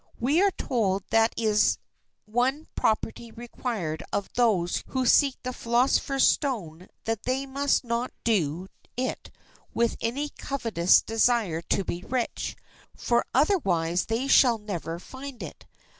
[0.19, 1.77] We are told that it is
[2.25, 8.65] one property required of those who seek the philosopher's stone that they must not do
[8.97, 9.29] it
[9.75, 12.55] with any covetous desire to be rich,
[12.97, 15.67] for otherwise they shall never find it.